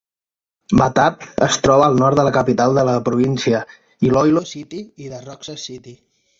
[0.79, 3.61] Batad es troba al nord de la capital de la província,
[4.11, 5.99] Iloilo City, i de Roxas City.